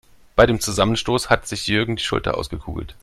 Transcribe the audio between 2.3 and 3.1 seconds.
ausgekugelt.